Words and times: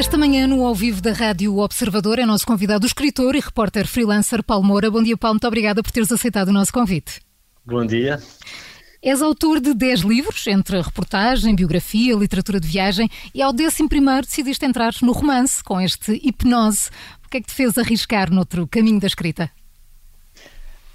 Esta 0.00 0.16
manhã, 0.16 0.46
no 0.46 0.64
ao 0.64 0.74
vivo 0.74 0.98
da 1.02 1.12
Rádio 1.12 1.58
Observador, 1.58 2.18
é 2.18 2.24
nosso 2.24 2.46
convidado 2.46 2.84
o 2.84 2.86
escritor 2.86 3.36
e 3.36 3.38
repórter 3.38 3.86
freelancer 3.86 4.42
Paulo 4.42 4.64
Moura. 4.64 4.90
Bom 4.90 5.02
dia, 5.02 5.14
Paulo. 5.14 5.34
Muito 5.34 5.46
obrigada 5.46 5.82
por 5.82 5.92
teres 5.92 6.10
aceitado 6.10 6.48
o 6.48 6.52
nosso 6.54 6.72
convite. 6.72 7.20
Bom 7.66 7.84
dia. 7.84 8.18
És 9.02 9.20
autor 9.20 9.60
de 9.60 9.74
10 9.74 10.00
livros, 10.00 10.46
entre 10.46 10.80
reportagem, 10.80 11.54
biografia, 11.54 12.14
literatura 12.14 12.58
de 12.58 12.66
viagem, 12.66 13.10
e 13.34 13.42
ao 13.42 13.52
11 13.52 14.22
decidiste 14.22 14.64
entrar 14.64 14.94
no 15.02 15.12
romance 15.12 15.62
com 15.62 15.78
este 15.78 16.18
hipnose. 16.24 16.88
O 17.22 17.28
que 17.28 17.36
é 17.36 17.40
que 17.42 17.48
te 17.48 17.54
fez 17.54 17.76
arriscar 17.76 18.32
noutro 18.32 18.66
caminho 18.66 19.00
da 19.00 19.06
escrita? 19.06 19.50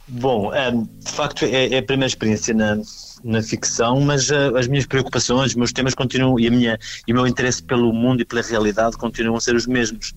Bom, 0.08 0.54
ehm, 0.54 0.84
de 1.04 1.12
facto 1.12 1.46
é, 1.46 1.74
é 1.74 1.78
a 1.80 1.84
primeira 1.84 2.08
experiência 2.08 2.54
na, 2.54 2.78
na 3.24 3.42
ficção, 3.42 4.00
mas 4.02 4.30
uh, 4.30 4.56
as 4.56 4.68
minhas 4.68 4.86
preocupações, 4.86 5.52
os 5.52 5.56
meus 5.56 5.74
temas 5.74 5.96
continuam 5.96 6.40
e, 6.40 6.48
a 6.48 6.52
minha, 6.52 6.80
e 7.08 7.12
o 7.12 7.16
meu 7.16 7.26
interesse 7.26 7.64
pelo 7.64 7.92
mundo 7.92 8.22
e 8.22 8.26
pela 8.26 8.44
realidade 8.44 8.98
continuam 8.98 9.36
a 9.36 9.42
ser 9.42 9.56
os 9.56 9.66
mesmos. 9.66 10.12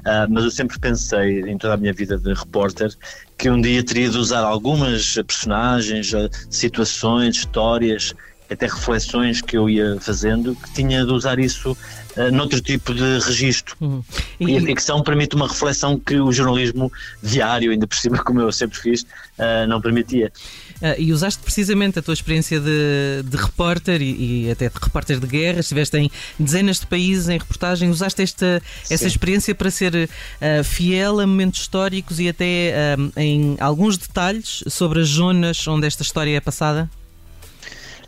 Uh, 0.00 0.26
mas 0.30 0.44
eu 0.44 0.50
sempre 0.50 0.78
pensei, 0.78 1.40
em 1.42 1.58
toda 1.58 1.74
a 1.74 1.76
minha 1.76 1.92
vida 1.92 2.16
de 2.16 2.32
repórter, 2.32 2.90
que 3.36 3.50
um 3.50 3.60
dia 3.60 3.84
teria 3.84 4.08
de 4.08 4.16
usar 4.16 4.40
algumas 4.40 5.14
personagens, 5.14 6.14
uh, 6.14 6.30
situações, 6.48 7.36
histórias 7.36 8.14
até 8.54 8.66
reflexões 8.66 9.40
que 9.40 9.56
eu 9.56 9.68
ia 9.68 9.98
fazendo, 10.00 10.54
que 10.56 10.72
tinha 10.72 11.04
de 11.04 11.12
usar 11.12 11.38
isso 11.38 11.76
uh, 12.16 12.32
noutro 12.32 12.60
tipo 12.60 12.94
de 12.94 13.18
registro. 13.18 13.76
Uhum. 13.80 14.02
E... 14.40 14.52
e... 14.52 14.56
a 14.56 14.60
ficção 14.62 15.02
permite 15.02 15.36
uma 15.36 15.48
reflexão 15.48 15.98
que 15.98 16.16
o 16.16 16.32
jornalismo 16.32 16.90
diário, 17.22 17.70
ainda 17.70 17.86
por 17.86 17.96
cima, 17.96 18.18
como 18.24 18.40
eu 18.40 18.50
sempre 18.52 18.78
fiz, 18.78 19.02
uh, 19.02 19.66
não 19.68 19.80
permitia. 19.80 20.32
Uh, 20.76 20.98
e 20.98 21.12
usaste 21.12 21.42
precisamente 21.42 21.98
a 21.98 22.02
tua 22.02 22.14
experiência 22.14 22.60
de, 22.60 23.22
de 23.24 23.36
repórter 23.36 24.02
e, 24.02 24.46
e, 24.46 24.50
até 24.50 24.68
de 24.68 24.74
repórter 24.80 25.20
de 25.20 25.26
guerra, 25.26 25.60
estiveste 25.60 25.96
em 25.96 26.10
dezenas 26.38 26.80
de 26.80 26.86
países 26.86 27.28
em 27.28 27.38
reportagem, 27.38 27.88
usaste 27.90 28.22
esta, 28.22 28.62
essa 28.90 29.06
experiência 29.06 29.54
para 29.54 29.70
ser 29.70 29.94
uh, 29.94 30.64
fiel 30.64 31.20
a 31.20 31.26
momentos 31.26 31.60
históricos 31.60 32.18
e 32.18 32.28
até 32.28 32.74
em 33.16 33.56
alguns 33.60 33.96
detalhes 33.96 34.64
sobre 34.66 35.00
as 35.00 35.08
zonas 35.08 35.66
onde 35.68 35.86
esta 35.86 36.02
história 36.02 36.36
é 36.36 36.40
passada? 36.40 36.88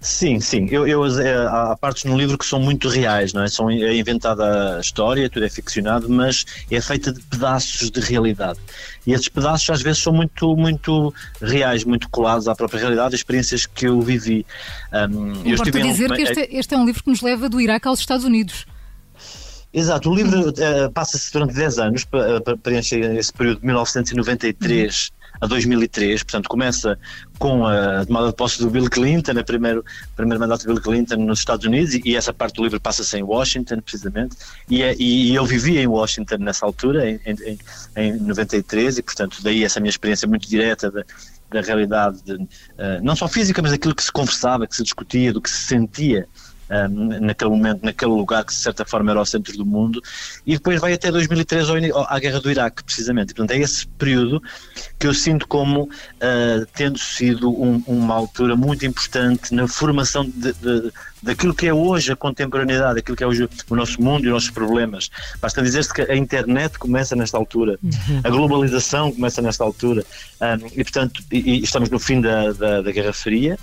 Sim, 0.06 0.38
sim. 0.38 0.68
Eu, 0.70 0.86
eu, 0.86 1.04
é, 1.20 1.34
há 1.48 1.76
partes 1.76 2.04
no 2.04 2.16
livro 2.16 2.38
que 2.38 2.46
são 2.46 2.60
muito 2.60 2.88
reais, 2.88 3.32
não 3.32 3.42
é? 3.42 3.48
São, 3.48 3.68
é 3.68 3.92
inventada 3.96 4.76
a 4.76 4.80
história, 4.80 5.28
tudo 5.28 5.44
é 5.44 5.48
ficcionado, 5.48 6.08
mas 6.08 6.44
é 6.70 6.80
feita 6.80 7.12
de 7.12 7.20
pedaços 7.22 7.90
de 7.90 7.98
realidade. 7.98 8.60
E 9.04 9.12
esses 9.12 9.28
pedaços 9.28 9.68
às 9.68 9.82
vezes 9.82 10.00
são 10.00 10.12
muito, 10.12 10.56
muito 10.56 11.12
reais, 11.42 11.82
muito 11.82 12.08
colados 12.08 12.46
à 12.46 12.54
própria 12.54 12.78
realidade, 12.78 13.16
experiências 13.16 13.66
que 13.66 13.88
eu 13.88 14.00
vivi. 14.00 14.46
Um, 14.92 15.42
eu 15.44 15.56
estive 15.56 15.82
dizer 15.82 16.12
que 16.12 16.22
este, 16.22 16.48
este 16.52 16.74
é 16.74 16.78
um 16.78 16.86
livro 16.86 17.02
que 17.02 17.10
nos 17.10 17.20
leva 17.20 17.48
do 17.48 17.60
Iraque 17.60 17.88
aos 17.88 17.98
Estados 17.98 18.24
Unidos. 18.24 18.64
Exato, 19.74 20.08
o 20.08 20.14
livro 20.14 20.50
uh, 20.50 20.92
passa-se 20.94 21.32
durante 21.32 21.52
10 21.52 21.78
anos, 21.80 22.04
para, 22.04 22.40
para 22.40 22.56
preencher 22.56 23.00
esse 23.16 23.32
período 23.32 23.58
de 23.58 23.66
1993 23.66 25.10
a 25.40 25.46
2003, 25.46 26.22
portanto 26.22 26.48
começa 26.48 26.98
com 27.38 27.66
a 27.66 28.04
tomada 28.04 28.28
de 28.28 28.34
posse 28.34 28.58
do 28.58 28.70
Bill 28.70 28.88
Clinton, 28.88 29.38
a 29.38 29.44
primeiro, 29.44 29.84
primeiro 30.14 30.40
mandato 30.40 30.66
do 30.66 30.74
Bill 30.74 30.82
Clinton 30.82 31.16
nos 31.16 31.40
Estados 31.40 31.66
Unidos, 31.66 31.94
e, 31.94 32.02
e 32.04 32.16
essa 32.16 32.32
parte 32.32 32.56
do 32.56 32.62
livro 32.62 32.80
passa-se 32.80 33.16
em 33.16 33.22
Washington, 33.22 33.80
precisamente, 33.80 34.36
e, 34.68 34.82
é, 34.82 34.94
e, 34.98 35.34
eu 35.34 35.44
vivia 35.44 35.82
em 35.82 35.86
Washington 35.86 36.36
nessa 36.38 36.64
altura, 36.64 37.10
em, 37.10 37.20
em, 37.26 37.58
em 37.96 38.12
93, 38.20 38.98
e 38.98 39.02
portanto 39.02 39.38
daí 39.42 39.64
essa 39.64 39.80
minha 39.80 39.90
experiência 39.90 40.26
muito 40.26 40.48
direta 40.48 40.90
da, 40.90 41.04
da 41.50 41.60
realidade, 41.60 42.22
de, 42.24 42.34
uh, 42.34 42.48
não 43.02 43.14
só 43.14 43.28
física, 43.28 43.60
mas 43.62 43.72
daquilo 43.72 43.94
que 43.94 44.02
se 44.02 44.12
conversava, 44.12 44.66
que 44.66 44.74
se 44.74 44.82
discutia, 44.82 45.32
do 45.32 45.40
que 45.40 45.50
se 45.50 45.66
sentia 45.66 46.26
um, 46.70 47.20
naquele 47.20 47.50
momento, 47.50 47.82
naquele 47.82 48.12
lugar 48.12 48.44
que 48.44 48.52
de 48.52 48.58
certa 48.58 48.84
forma 48.84 49.10
era 49.10 49.20
o 49.20 49.26
centro 49.26 49.56
do 49.56 49.64
mundo, 49.64 50.02
e 50.46 50.54
depois 50.54 50.80
vai 50.80 50.92
até 50.92 51.10
2003 51.10 51.66
à 52.08 52.18
guerra 52.18 52.40
do 52.40 52.50
Iraque, 52.50 52.82
precisamente. 52.84 53.34
Portanto, 53.34 53.56
é 53.56 53.62
esse 53.62 53.86
período 53.86 54.42
que 54.98 55.06
eu 55.06 55.14
sinto 55.14 55.46
como 55.46 55.82
uh, 55.84 56.66
tendo 56.74 56.98
sido 56.98 57.50
um, 57.50 57.82
uma 57.86 58.14
altura 58.14 58.56
muito 58.56 58.84
importante 58.86 59.54
na 59.54 59.68
formação 59.68 60.24
de, 60.24 60.52
de, 60.52 60.92
daquilo 61.22 61.54
que 61.54 61.66
é 61.66 61.74
hoje 61.74 62.12
a 62.12 62.16
contemporaneidade, 62.16 62.98
aquilo 62.98 63.16
que 63.16 63.24
é 63.24 63.26
hoje 63.26 63.48
o 63.68 63.76
nosso 63.76 64.00
mundo 64.02 64.24
e 64.24 64.28
os 64.28 64.34
nossos 64.34 64.50
problemas. 64.50 65.10
Basta 65.40 65.62
dizer-se 65.62 65.92
que 65.92 66.02
a 66.02 66.16
internet 66.16 66.78
começa 66.78 67.14
nesta 67.14 67.36
altura, 67.36 67.78
uhum. 67.82 68.20
a 68.22 68.30
globalização 68.30 69.12
começa 69.12 69.40
nesta 69.42 69.64
altura, 69.64 70.04
um, 70.40 70.66
e 70.74 70.84
portanto, 70.84 71.22
e, 71.30 71.38
e 71.38 71.62
estamos 71.62 71.90
no 71.90 71.98
fim 71.98 72.20
da, 72.20 72.52
da, 72.52 72.82
da 72.82 72.90
Guerra 72.90 73.12
Fria 73.12 73.58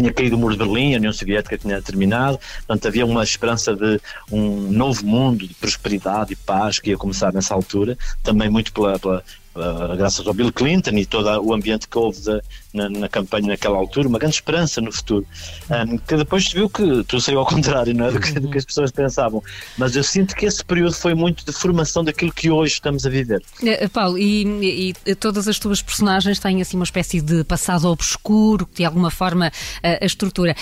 tinha 0.00 0.12
caído 0.12 0.36
o 0.36 0.38
muro 0.38 0.54
de 0.54 0.58
Berlim, 0.58 0.94
a 0.94 0.98
União 0.98 1.12
Soviética 1.12 1.56
tinha 1.56 1.80
terminado, 1.80 2.38
portanto 2.38 2.86
havia 2.86 3.06
uma 3.06 3.22
esperança 3.22 3.74
de 3.74 3.98
um 4.30 4.70
novo 4.70 5.04
mundo 5.06 5.46
de 5.46 5.54
prosperidade 5.54 6.32
e 6.32 6.36
paz 6.36 6.78
que 6.78 6.90
ia 6.90 6.96
começar 6.96 7.32
nessa 7.32 7.54
altura, 7.54 7.96
também 8.22 8.50
muito 8.50 8.72
pela, 8.72 8.98
pela, 8.98 9.24
uh, 9.56 9.96
graças 9.96 10.26
ao 10.26 10.34
Bill 10.34 10.52
Clinton 10.52 10.90
e 10.90 11.06
todo 11.06 11.28
o 11.42 11.54
ambiente 11.54 11.88
que 11.88 11.98
houve 11.98 12.20
de, 12.20 12.40
na, 12.72 12.88
na, 12.88 13.08
campanha 13.08 13.48
naquela 13.48 13.76
altura, 13.76 14.08
uma 14.08 14.18
grande 14.18 14.36
esperança 14.36 14.80
no 14.80 14.92
futuro. 14.92 15.26
Um, 15.70 15.98
que 15.98 16.16
depois 16.16 16.44
se 16.44 16.54
viu 16.54 16.68
que 16.68 17.04
tudo 17.04 17.20
saiu 17.20 17.40
ao 17.40 17.46
contrário 17.46 17.94
não 17.94 18.06
é? 18.06 18.12
do, 18.12 18.20
que, 18.20 18.32
do, 18.32 18.48
que, 18.48 18.58
as 18.58 18.64
pessoas 18.64 18.90
pensavam. 18.90 19.42
Mas 19.76 19.96
eu 19.96 20.04
sinto 20.04 20.34
que 20.34 20.46
esse 20.46 20.64
período 20.64 20.94
foi 20.94 21.14
muito 21.14 21.44
de 21.44 21.52
formação 21.52 22.04
daquilo 22.04 22.32
que 22.32 22.50
hoje 22.50 22.74
estamos 22.74 23.06
a 23.06 23.10
viver. 23.10 23.42
Uh, 23.62 23.88
Paulo, 23.90 24.18
e, 24.18 24.94
e, 25.06 25.14
todas 25.14 25.48
as 25.48 25.58
tuas 25.58 25.82
personagens 25.82 26.38
têm 26.38 26.60
assim 26.60 26.76
uma 26.76 26.84
espécie 26.84 27.20
de 27.20 27.44
passado 27.44 27.88
obscuro, 27.88 28.66
que 28.66 28.76
de 28.76 28.84
alguma 28.84 29.10
forma 29.10 29.48
uh, 29.48 29.98
a 30.00 30.04
estrutura. 30.04 30.54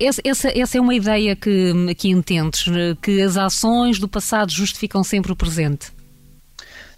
Essa, 0.00 0.48
essa 0.48 0.78
é 0.78 0.80
uma 0.80 0.94
ideia 0.94 1.36
que, 1.36 1.94
que 1.96 2.08
entendes, 2.08 2.64
que 3.00 3.22
as 3.22 3.36
ações 3.36 3.98
do 3.98 4.08
passado 4.08 4.50
justificam 4.50 5.04
sempre 5.04 5.32
o 5.32 5.36
presente? 5.36 5.92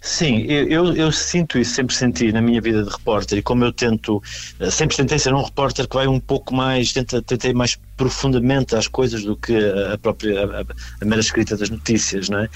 Sim, 0.01 0.43
eu, 0.47 0.95
eu, 0.95 1.11
sinto 1.11 1.57
isso, 1.57 1.73
sempre 1.73 1.95
senti 1.95 2.31
na 2.31 2.41
minha 2.41 2.61
vida 2.61 2.83
de 2.83 2.89
repórter 2.89 3.39
e 3.39 3.41
como 3.41 3.63
eu 3.65 3.73
tento, 3.73 4.21
eh, 4.59 4.69
sempre 4.69 4.95
tentei 4.95 5.17
ser 5.19 5.33
um 5.33 5.41
repórter 5.41 5.87
que 5.87 5.95
vai 5.95 6.07
um 6.07 6.19
pouco 6.19 6.53
mais, 6.53 6.93
tenta, 6.93 7.21
tentei 7.21 7.53
mais 7.53 7.77
profundamente 7.97 8.75
às 8.75 8.87
coisas 8.87 9.23
do 9.23 9.35
que 9.35 9.57
a 9.91 9.97
própria 9.97 10.45
a, 10.45 10.61
a 11.01 11.05
mera 11.05 11.19
escrita 11.19 11.57
das 11.57 11.69
notícias, 11.69 12.29
não 12.29 12.39
é? 12.39 12.49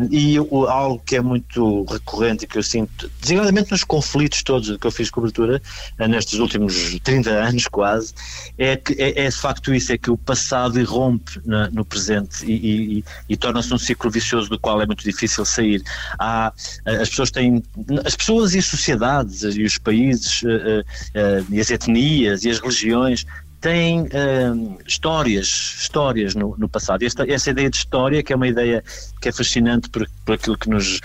Um, 0.00 0.08
e 0.10 0.38
o, 0.38 0.66
algo 0.66 1.00
que 1.06 1.16
é 1.16 1.20
muito 1.20 1.84
recorrente 1.84 2.44
e 2.44 2.48
que 2.48 2.58
eu 2.58 2.62
sinto, 2.62 3.10
designadamente 3.20 3.70
nos 3.70 3.84
conflitos 3.84 4.42
todos 4.42 4.76
que 4.76 4.86
eu 4.86 4.90
fiz 4.90 5.08
cobertura 5.10 5.62
uh, 5.98 6.08
nestes 6.08 6.38
últimos 6.40 6.98
30 7.04 7.30
anos 7.30 7.68
quase, 7.68 8.12
é 8.58 8.76
que 8.76 8.92
é, 9.00 9.26
é 9.26 9.28
de 9.28 9.36
facto 9.36 9.72
isso, 9.72 9.92
é 9.92 9.98
que 9.98 10.10
o 10.10 10.18
passado 10.18 10.78
irrompe 10.78 11.40
na, 11.44 11.70
no 11.70 11.84
presente 11.84 12.44
e, 12.44 12.98
e, 12.98 13.04
e 13.28 13.36
torna-se 13.36 13.72
um 13.72 13.78
ciclo 13.78 14.10
vicioso 14.10 14.50
do 14.50 14.58
qual 14.58 14.82
é 14.82 14.86
muito 14.86 15.04
difícil 15.04 15.44
sair. 15.44 15.82
Há, 16.18 16.52
as 16.84 17.08
pessoas 17.08 17.30
têm, 17.30 17.62
as 18.04 18.16
pessoas 18.16 18.54
e 18.54 18.58
as 18.58 18.66
sociedades 18.66 19.42
e 19.42 19.62
os 19.62 19.78
países 19.78 20.42
uh, 20.42 20.80
uh, 20.80 21.46
e 21.54 21.60
as 21.60 21.70
etnias 21.70 22.44
e 22.44 22.50
as 22.50 22.58
religiões 22.58 23.24
têm 23.60 24.02
uh, 24.02 24.78
histórias, 24.86 25.46
histórias 25.80 26.34
no, 26.34 26.56
no 26.56 26.68
passado. 26.68 27.02
Esta, 27.02 27.30
essa 27.30 27.50
ideia 27.50 27.68
de 27.68 27.76
história, 27.76 28.22
que 28.22 28.32
é 28.32 28.36
uma 28.36 28.48
ideia 28.48 28.82
que 29.20 29.28
é 29.28 29.32
fascinante 29.32 29.88
por, 29.90 30.08
por 30.24 30.34
aquilo 30.34 30.56
que 30.56 30.68
nos 30.68 31.00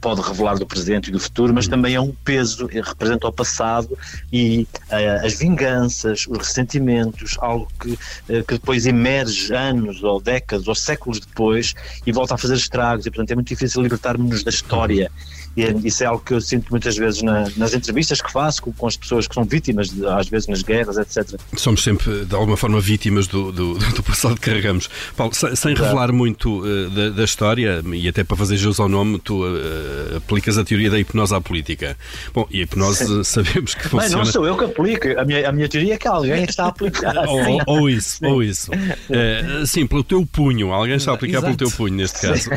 pode 0.00 0.20
revelar 0.20 0.58
do 0.58 0.66
presente 0.66 1.08
e 1.08 1.12
do 1.12 1.20
futuro, 1.20 1.52
mas 1.54 1.66
uhum. 1.66 1.70
também 1.72 1.94
é 1.94 2.00
um 2.00 2.12
peso, 2.24 2.66
representa 2.66 3.28
o 3.28 3.32
passado 3.32 3.96
e 4.32 4.66
uh, 4.88 5.26
as 5.26 5.34
vinganças, 5.34 6.26
os 6.26 6.38
ressentimentos, 6.38 7.36
algo 7.38 7.68
que, 7.80 7.92
uh, 7.92 8.44
que 8.46 8.54
depois 8.54 8.86
emerge 8.86 9.54
anos 9.54 10.02
ou 10.02 10.20
décadas 10.20 10.66
ou 10.66 10.74
séculos 10.74 11.20
depois 11.20 11.74
e 12.06 12.12
volta 12.12 12.34
a 12.34 12.38
fazer 12.38 12.54
estragos. 12.54 13.06
E, 13.06 13.10
portanto, 13.10 13.30
é 13.30 13.34
muito 13.34 13.48
difícil 13.48 13.82
libertar-nos 13.82 14.42
da 14.42 14.50
história. 14.50 15.10
E 15.56 15.64
é, 15.64 15.74
isso 15.84 16.04
é 16.04 16.06
algo 16.06 16.22
que 16.24 16.32
eu 16.32 16.40
sinto 16.40 16.68
muitas 16.70 16.96
vezes 16.96 17.22
na, 17.22 17.44
nas 17.56 17.74
entrevistas 17.74 18.22
que 18.22 18.30
faço 18.30 18.62
com, 18.62 18.72
com, 18.72 18.86
as 18.86 18.96
pessoas 18.96 19.26
que 19.26 19.34
são 19.34 19.44
vítimas, 19.44 19.88
de, 19.88 20.06
às 20.06 20.28
vezes 20.28 20.48
nas 20.48 20.62
guerras, 20.62 20.96
etc. 20.96 21.40
Somos 21.56 21.82
sempre, 21.82 22.24
de 22.24 22.34
alguma 22.34 22.56
forma, 22.56 22.80
vítimas 22.80 23.26
do, 23.26 23.50
do, 23.50 23.74
do 23.94 24.02
passado 24.02 24.36
que 24.36 24.42
carregamos. 24.42 24.88
Paulo, 25.16 25.34
sem, 25.34 25.56
sem 25.56 25.74
revelar 25.74 26.12
muito 26.12 26.60
uh, 26.60 26.90
da, 26.90 27.10
da, 27.10 27.24
história, 27.24 27.82
e 27.92 28.08
até 28.08 28.22
para 28.22 28.36
fazer 28.36 28.56
jus 28.56 28.78
ao 28.78 28.88
nome, 28.88 29.18
tu 29.18 29.44
uh, 29.44 30.16
aplicas 30.16 30.56
a 30.56 30.64
teoria 30.64 30.88
da 30.88 30.98
hipnose 30.98 31.34
à 31.34 31.40
política. 31.40 31.96
Bom, 32.32 32.46
e 32.50 32.60
a 32.60 32.62
hipnose 32.62 33.06
Sim. 33.06 33.24
sabemos 33.24 33.74
que 33.74 33.88
funciona. 33.88 34.02
Mas 34.02 34.12
não 34.12 34.24
sou 34.24 34.46
eu 34.46 34.56
que 34.56 34.64
aplico, 34.64 35.08
a 35.18 35.24
minha, 35.24 35.48
a 35.48 35.52
minha 35.52 35.68
teoria 35.68 35.94
é 35.94 35.98
que 35.98 36.06
alguém 36.06 36.44
está 36.44 36.66
a 36.66 36.68
aplicar. 36.68 37.16
ou, 37.26 37.60
ou, 37.66 37.90
isso, 37.90 38.18
sim. 38.18 38.26
ou 38.26 38.42
isso. 38.42 38.70
Uh, 38.70 39.66
sim, 39.66 39.84
pelo 39.84 40.04
teu 40.04 40.24
punho, 40.24 40.72
alguém 40.72 40.94
está 40.94 41.10
a 41.10 41.14
aplicar 41.14 41.38
Exato. 41.38 41.56
pelo 41.56 41.70
teu 41.70 41.76
punho, 41.76 41.96
neste 41.96 42.20
caso. 42.20 42.50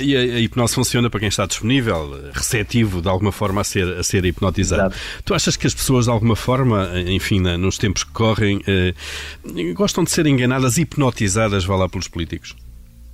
e 0.00 0.16
a, 0.16 0.20
a 0.20 0.40
hipnose 0.40 0.74
funciona 0.74 1.10
para 1.10 1.18
quem 1.18 1.28
está 1.28 1.46
disponível 1.46 1.95
receptivo 2.32 3.00
de 3.00 3.08
alguma 3.08 3.32
forma 3.32 3.60
a 3.60 3.64
ser, 3.64 3.86
a 3.98 4.02
ser 4.02 4.24
hipnotizado. 4.24 4.92
Exato. 4.92 5.22
Tu 5.24 5.34
achas 5.34 5.56
que 5.56 5.66
as 5.66 5.74
pessoas 5.74 6.06
de 6.06 6.10
alguma 6.10 6.36
forma, 6.36 6.90
enfim, 7.06 7.40
nos 7.40 7.78
tempos 7.78 8.04
que 8.04 8.12
correm, 8.12 8.62
eh, 8.66 8.94
gostam 9.74 10.04
de 10.04 10.10
ser 10.10 10.26
enganadas, 10.26 10.78
hipnotizadas, 10.78 11.64
vá 11.64 11.76
lá, 11.76 11.88
pelos 11.88 12.08
políticos? 12.08 12.54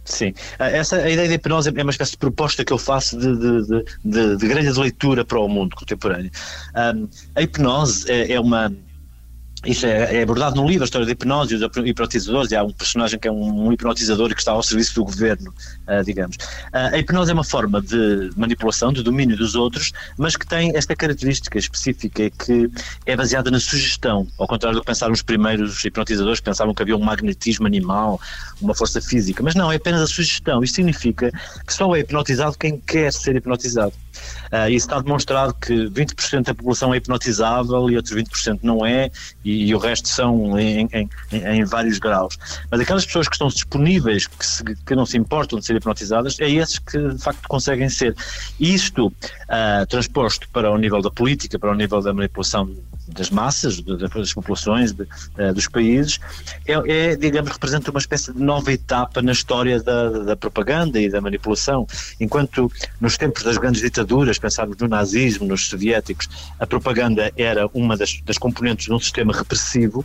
Sim, 0.05 0.35
ah, 0.59 0.69
essa 0.69 0.97
a 0.97 1.11
ideia 1.11 1.29
da 1.29 1.35
hipnose 1.35 1.73
é 1.75 1.83
uma 1.83 1.91
espécie 1.91 2.13
de 2.13 2.19
proposta 2.19 2.65
que 2.65 2.73
eu 2.73 2.79
faço 2.79 3.17
de, 3.17 3.37
de, 3.37 3.85
de, 4.05 4.37
de 4.37 4.49
grelha 4.49 4.73
de 4.73 4.79
leitura 4.79 5.25
para 5.25 5.39
o 5.39 5.49
mundo 5.49 5.77
contemporâneo. 5.77 6.31
Um, 6.75 7.09
a 7.37 7.43
hipnose 7.43 8.11
é, 8.11 8.33
é 8.33 8.41
uma 8.41 8.73
isso 9.65 9.87
é, 9.87 10.17
é, 10.17 10.23
abordado 10.23 10.57
no 10.57 10.67
livro, 10.67 10.83
a 10.83 10.87
história 10.87 11.07
da 11.07 11.13
hipnose 11.13 11.55
e 11.55 11.59
dos 11.59 11.77
hipnotizadores, 11.77 12.51
e 12.51 12.57
há 12.57 12.65
um 12.65 12.73
personagem 12.73 13.19
que 13.19 13.29
é 13.29 13.33
um, 13.33 13.67
um 13.67 13.73
hipnotizador 13.73 14.31
e 14.31 14.35
que 14.35 14.41
está 14.41 14.53
ao 14.53 14.63
serviço 14.63 14.95
do 14.97 15.05
governo, 15.05 15.55
uh, 15.87 16.05
digamos. 16.05 16.37
Uh, 16.37 16.95
a 16.95 16.99
hipnose 16.99 17.31
é 17.31 17.35
uma 17.35 17.45
forma 17.45 17.81
de 17.81 18.31
manipulação, 18.37 18.93
de 18.93 19.03
domínio 19.03 19.37
dos 19.37 19.55
outros, 19.55 19.93
mas 20.19 20.37
que 20.37 20.47
tem 20.47 20.77
esta 20.77 20.97
característica 20.97 21.59
específica 21.59 22.29
que 22.31 22.69
é 23.07 23.17
baseada 23.17 23.51
na 23.51 23.61
sugestão, 23.61 24.27
ao 24.39 24.49
contrário 24.49 24.79
do 24.79 24.81
que 24.81 24.87
pensaram 24.87 25.13
os 25.13 25.23
primeiros 25.23 25.85
hipnotizadores, 25.85 26.41
que 26.41 26.45
pensavam 26.45 26.75
que 26.75 26.83
havia 26.83 26.97
um 26.97 27.01
magnetismo 27.01 27.67
animal, 27.67 28.21
uma 28.61 28.75
força 28.75 29.01
física, 29.01 29.43
mas 29.43 29.55
não, 29.55 29.71
é 29.71 29.77
apenas 29.77 30.03
a 30.03 30.07
sugestão. 30.07 30.65
Isto 30.65 30.77
significa 30.77 31.31
que 31.67 31.73
só 31.73 31.95
é 31.95 32.01
hipnotizado 32.01 32.57
quem 32.59 32.79
quer 32.81 33.13
ser 33.13 33.37
hipnotizado. 33.37 33.93
Uh, 34.53 34.69
está 34.71 35.01
demonstrado 35.01 35.55
que 35.55 35.73
20% 35.73 36.45
da 36.45 36.55
população 36.55 36.93
é 36.93 36.97
hipnotizável 36.97 37.91
e 37.91 37.97
outros 37.97 38.15
20% 38.15 38.61
não 38.63 38.85
é, 38.85 39.11
e, 39.45 39.69
e, 39.69 39.75
o 39.75 39.79
resto 39.79 40.09
são 40.09 40.59
em, 40.59 40.89
em, 40.93 41.09
em, 41.33 41.65
vários 41.65 41.99
graus. 41.99 42.39
Mas 42.71 42.81
aquelas 42.81 43.07
pessoas 43.07 43.29
que 43.29 43.35
estão 43.35 43.49
disponíveis, 43.49 44.27
que, 44.27 44.47
se, 44.47 44.63
que, 44.65 44.95
não 44.95 45.07
se 45.07 45.17
importam 45.17 45.59
de 45.59 45.65
ser 45.65 45.77
hipnotizadas, 45.77 46.39
é 46.41 46.51
esses 46.51 46.79
que 46.79 46.99
de 46.99 47.23
facto 47.23 47.47
conseguem 47.49 47.89
ser. 47.89 48.15
Isto 48.59 49.07
uh, 49.09 49.87
transposto 49.89 50.49
para 50.51 50.71
o 50.71 50.77
nível 50.77 51.01
da 51.01 51.11
política, 51.11 51.59
para 51.59 51.71
o 51.71 51.75
nível 51.75 52.01
da 52.01 52.13
manipulação 52.13 52.69
das 53.13 53.31
massas, 53.31 53.81
das 53.81 54.33
populações 54.33 54.93
de, 54.93 55.03
uh, 55.03 55.53
dos 55.55 55.69
países, 55.69 56.19
é, 56.67 56.73
é, 56.73 57.17
digamos, 57.17 57.51
representa 57.53 57.91
uma 57.91 58.01
espécie 58.01 58.33
de 58.33 58.41
nova 58.41 58.73
etapa 58.73 59.23
na 59.23 59.33
história 59.33 59.83
da, 59.83 60.09
da, 60.09 60.37
propaganda 60.37 61.01
e 61.01 61.09
da 61.09 61.21
manipulação. 61.21 61.87
Enquanto 62.21 62.71
nos 63.01 63.17
tempos 63.17 63.43
das 63.43 63.59
grandes 63.59 63.83
ditaduras, 63.83 64.39
pensarmos 64.39 64.77
no 64.79 64.89
nazismo, 64.89 65.47
nos 65.47 65.69
soviéticos, 65.69 66.29
a 66.59 66.67
propaganda 66.67 67.33
era 67.37 67.67
uma 67.75 67.97
das, 67.97 68.21
das 68.25 68.39
componentes 68.39 68.87
de 68.87 68.93
um 68.93 68.99
sistema 68.99 69.33
repressivo, 69.33 70.05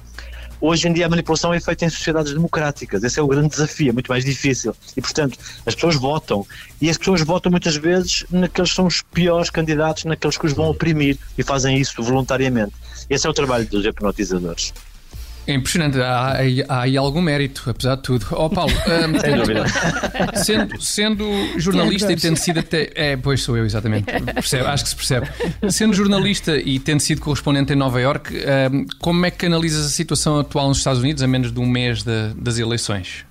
Hoje 0.60 0.88
em 0.88 0.94
dia 0.94 1.06
a 1.06 1.10
manipulação 1.10 1.54
é 1.54 1.60
feita 1.60 1.86
em 1.86 1.90
sociedades 1.90 2.34
democráticas. 2.34 3.04
Esse 3.04 3.20
é 3.20 3.24
o 3.24 3.28
grande 3.28 3.50
desafio, 3.50 3.90
é 3.90 3.92
muito 3.92 4.08
mais 4.08 4.26
difícil. 4.26 4.76
E, 4.96 5.02
portanto, 5.02 5.38
as 5.66 5.76
pessoas 5.76 5.96
votam. 5.96 6.46
E 6.82 6.90
as 6.90 6.98
pessoas 6.98 7.22
votam 7.22 7.52
muitas 7.52 7.76
vezes 7.76 8.26
naqueles 8.32 8.72
que 8.72 8.76
são 8.76 8.88
os 8.88 9.02
piores 9.02 9.50
candidatos, 9.50 10.06
naqueles 10.06 10.38
que 10.38 10.46
os 10.46 10.54
vão 10.54 10.70
oprimir. 10.70 11.18
E 11.38 11.44
fazem 11.44 11.78
isso 11.78 12.02
voluntariamente. 12.02 12.74
Esse 13.10 13.28
é 13.28 13.30
o 13.30 13.34
trabalho 13.34 13.68
dos 13.68 13.86
hipnotizadores. 13.86 14.74
É 15.48 15.54
impressionante, 15.54 15.98
há, 16.02 16.38
há, 16.68 16.82
aí 16.82 16.98
algum 16.98 17.22
mérito, 17.22 17.64
apesar 17.70 17.96
de 17.96 18.02
tudo. 18.02 18.26
Ó 18.32 18.46
oh, 18.46 18.50
Paulo, 18.50 18.74
um, 18.84 19.20
Sem 19.20 19.38
dúvida. 19.38 19.66
Sendo, 20.36 20.82
sendo 20.82 21.26
jornalista 21.58 22.12
e 22.12 22.18
tendo 22.18 22.36
sido 22.36 22.60
até. 22.60 22.92
É, 22.94 23.16
pois 23.16 23.42
sou 23.42 23.56
eu, 23.56 23.66
exatamente. 23.66 24.06
Percebe, 24.34 24.66
acho 24.66 24.84
que 24.84 24.90
se 24.90 24.96
percebe. 24.96 25.28
Sendo 25.70 25.94
jornalista 25.94 26.58
e 26.58 26.80
tendo 26.80 27.00
sido 27.00 27.22
correspondente 27.22 27.72
em 27.72 27.78
Nova 27.78 28.02
York, 28.02 28.34
um, 28.72 28.86
como 29.00 29.26
é 29.26 29.32
que 29.32 29.46
analisas 29.46 29.86
a 29.86 29.90
situação 29.90 30.38
atual 30.38 30.68
nos 30.68 30.80
Estados 30.80 31.02
Unidos 31.02 31.24
a 31.24 31.28
menos 31.28 31.52
de 31.52 31.60
um 31.60 31.66
mês 31.66 32.04
de, 32.04 32.34
das 32.36 32.60
eleições? 32.60 33.27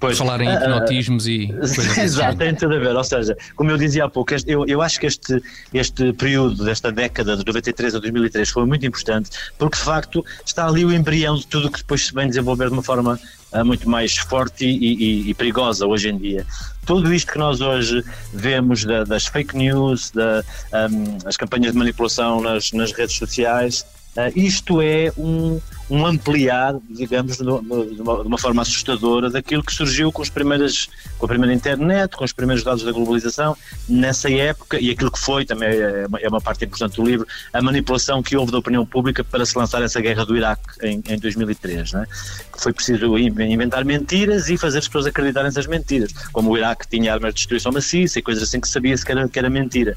Pois, 0.00 0.16
falar 0.16 0.40
em 0.40 0.48
ah, 0.48 0.54
hipnotismos 0.54 1.26
uh, 1.26 1.30
e 1.30 1.48
coisas 1.52 1.98
Exato, 1.98 2.38
tem 2.38 2.54
tudo 2.54 2.74
a 2.74 2.78
ver. 2.78 2.96
Ou 2.96 3.04
seja, 3.04 3.36
como 3.54 3.70
eu 3.70 3.76
dizia 3.76 4.06
há 4.06 4.08
pouco, 4.08 4.34
este, 4.34 4.50
eu, 4.50 4.64
eu 4.66 4.80
acho 4.80 4.98
que 4.98 5.06
este, 5.06 5.42
este 5.74 6.14
período, 6.14 6.64
desta 6.64 6.90
década 6.90 7.36
de 7.36 7.44
93 7.44 7.94
a 7.94 7.98
2003, 7.98 8.48
foi 8.48 8.64
muito 8.64 8.86
importante, 8.86 9.28
porque 9.58 9.76
de 9.76 9.84
facto 9.84 10.24
está 10.44 10.66
ali 10.66 10.86
o 10.86 10.92
embrião 10.92 11.36
de 11.36 11.46
tudo 11.46 11.70
que 11.70 11.78
depois 11.78 12.06
se 12.06 12.14
vem 12.14 12.26
desenvolver 12.26 12.68
de 12.68 12.72
uma 12.72 12.82
forma 12.82 13.20
uh, 13.52 13.64
muito 13.64 13.88
mais 13.90 14.16
forte 14.16 14.64
e, 14.64 14.94
e, 14.94 15.30
e, 15.30 15.34
perigosa 15.34 15.86
hoje 15.86 16.08
em 16.08 16.16
dia. 16.16 16.46
Tudo 16.86 17.12
isto 17.12 17.30
que 17.30 17.38
nós 17.38 17.60
hoje 17.60 18.02
vemos 18.32 18.84
da, 18.84 19.04
das 19.04 19.26
fake 19.26 19.54
news, 19.54 20.10
da, 20.12 20.42
um, 20.90 21.18
as 21.26 21.36
campanhas 21.36 21.72
de 21.72 21.78
manipulação 21.78 22.40
nas, 22.40 22.72
nas 22.72 22.92
redes 22.92 23.16
sociais, 23.16 23.84
uh, 24.16 24.32
isto 24.34 24.80
é 24.80 25.12
um 25.18 25.60
um 25.90 26.06
ampliar, 26.06 26.76
digamos, 26.88 27.36
de 27.36 27.42
uma, 27.42 27.84
de 27.84 28.28
uma, 28.28 28.38
forma 28.38 28.62
assustadora 28.62 29.28
daquilo 29.28 29.62
que 29.62 29.74
surgiu 29.74 30.12
com, 30.12 30.22
as 30.22 30.30
primeiras, 30.30 30.88
com 31.18 31.26
a 31.26 31.28
primeira 31.28 31.52
internet, 31.52 32.16
com 32.16 32.24
os 32.24 32.32
primeiros 32.32 32.62
dados 32.62 32.84
da 32.84 32.92
globalização, 32.92 33.56
nessa 33.88 34.30
época, 34.30 34.78
e 34.80 34.90
aquilo 34.90 35.10
que 35.10 35.18
foi, 35.18 35.44
também 35.44 35.68
é 35.68 36.06
uma, 36.06 36.20
é 36.20 36.28
uma 36.28 36.40
parte 36.40 36.64
importante 36.64 36.94
do 36.96 37.04
livro, 37.04 37.26
a 37.52 37.60
manipulação 37.60 38.22
que 38.22 38.36
houve 38.36 38.52
da 38.52 38.58
opinião 38.58 38.86
pública 38.86 39.24
para 39.24 39.44
se 39.44 39.58
lançar 39.58 39.82
essa 39.82 40.00
guerra 40.00 40.24
do 40.24 40.36
Iraque 40.36 40.62
em, 40.82 41.02
em 41.08 41.18
2003, 41.18 41.92
né? 41.92 42.06
que 42.52 42.62
foi 42.62 42.72
preciso 42.72 43.18
inventar 43.18 43.84
mentiras 43.84 44.48
e 44.48 44.56
fazer 44.56 44.78
as 44.78 44.86
pessoas 44.86 45.06
acreditarem 45.06 45.48
nessas 45.48 45.66
mentiras, 45.66 46.12
como 46.32 46.50
o 46.50 46.56
Iraque 46.56 46.86
tinha 46.86 47.12
armas 47.12 47.34
de 47.34 47.38
destruição 47.38 47.72
maciça 47.72 48.20
e 48.20 48.22
coisas 48.22 48.44
assim 48.44 48.60
que 48.60 48.68
sabia-se 48.68 49.04
que 49.04 49.10
era, 49.10 49.28
que 49.28 49.38
era 49.38 49.50
mentira. 49.50 49.96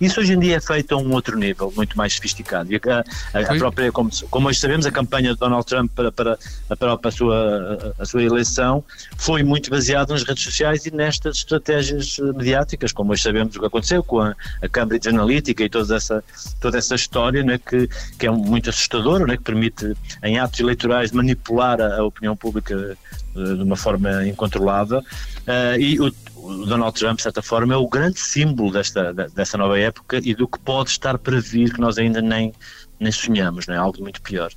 Isso 0.00 0.18
hoje 0.18 0.32
em 0.32 0.38
dia 0.38 0.56
é 0.56 0.60
feito 0.60 0.94
a 0.94 0.98
um 0.98 1.12
outro 1.12 1.38
nível, 1.38 1.72
muito 1.76 1.96
mais 1.96 2.14
sofisticado. 2.14 2.72
E 2.72 2.76
a, 2.76 3.04
a, 3.34 3.52
a 3.52 3.58
própria, 3.58 3.92
como, 3.92 4.10
como 4.30 4.48
hoje 4.48 4.58
sabemos, 4.58 4.86
a 4.86 4.90
campanha 4.90 5.19
campanha 5.20 5.34
de 5.34 5.38
Donald 5.38 5.66
Trump 5.66 5.92
para, 5.94 6.10
para, 6.10 6.38
para, 6.68 6.96
para 6.96 7.08
a, 7.08 7.12
sua, 7.12 7.94
a 7.98 8.04
sua 8.04 8.22
eleição 8.22 8.82
foi 9.16 9.42
muito 9.42 9.70
baseado 9.70 10.10
nas 10.10 10.22
redes 10.22 10.42
sociais 10.42 10.86
e 10.86 10.90
nestas 10.90 11.38
estratégias 11.38 12.18
mediáticas, 12.18 12.92
como 12.92 13.12
hoje 13.12 13.22
sabemos 13.22 13.54
o 13.56 13.60
que 13.60 13.66
aconteceu 13.66 14.02
com 14.02 14.20
a, 14.20 14.34
a 14.62 14.68
Cambridge 14.68 15.08
Analytica 15.08 15.62
e 15.64 15.68
toda 15.68 15.96
essa, 15.96 16.24
toda 16.60 16.78
essa 16.78 16.94
história 16.94 17.42
né, 17.42 17.58
que, 17.58 17.88
que 18.18 18.26
é 18.26 18.30
muito 18.30 18.70
assustadora, 18.70 19.26
né, 19.26 19.36
que 19.36 19.42
permite 19.42 19.94
em 20.22 20.38
atos 20.38 20.60
eleitorais 20.60 21.12
manipular 21.12 21.80
a, 21.80 21.96
a 21.96 22.04
opinião 22.04 22.36
pública 22.36 22.96
uh, 23.34 23.56
de 23.56 23.62
uma 23.62 23.76
forma 23.76 24.26
incontrolada. 24.26 25.00
Uh, 25.00 25.78
e 25.78 26.00
o, 26.00 26.12
o 26.36 26.66
Donald 26.66 26.98
Trump, 26.98 27.16
de 27.16 27.22
certa 27.22 27.42
forma, 27.42 27.74
é 27.74 27.76
o 27.76 27.88
grande 27.88 28.18
símbolo 28.18 28.72
desta, 28.72 29.12
dessa 29.12 29.58
nova 29.58 29.78
época 29.78 30.20
e 30.22 30.34
do 30.34 30.48
que 30.48 30.58
pode 30.58 30.90
estar 30.90 31.18
para 31.18 31.38
vir, 31.38 31.72
que 31.72 31.80
nós 31.80 31.98
ainda 31.98 32.22
nem, 32.22 32.52
nem 33.00 33.10
sonhamos, 33.10 33.66
não 33.66 33.74
é? 33.74 33.78
Algo 33.78 34.00
muito 34.00 34.20
pior. 34.20 34.52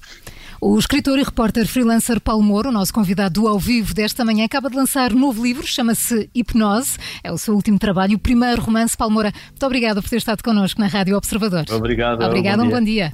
O 0.61 0.77
escritor 0.77 1.17
e 1.19 1.23
repórter 1.23 1.67
freelancer 1.67 2.21
Paulo 2.21 2.43
Moura, 2.43 2.69
o 2.69 2.71
nosso 2.71 2.93
convidado 2.93 3.41
do 3.41 3.47
ao 3.47 3.59
vivo 3.59 3.93
desta 3.93 4.23
manhã, 4.23 4.45
acaba 4.45 4.69
de 4.69 4.75
lançar 4.75 5.13
um 5.13 5.19
novo 5.19 5.43
livro, 5.43 5.65
chama-se 5.65 6.29
Hipnose. 6.33 6.97
É 7.23 7.31
o 7.31 7.37
seu 7.37 7.53
último 7.53 7.79
trabalho, 7.79 8.15
o 8.15 8.19
primeiro 8.19 8.61
romance. 8.61 8.95
Paulo 8.95 9.13
Moura, 9.13 9.31
muito 9.49 9.65
obrigada 9.65 10.01
por 10.01 10.09
ter 10.09 10.17
estado 10.17 10.43
connosco 10.43 10.79
na 10.79 10.87
Rádio 10.87 11.17
Observador. 11.17 11.65
Obrigado. 11.71 12.23
Obrigado, 12.23 12.63
um 12.63 12.69
bom 12.69 12.81
dia. 12.81 13.13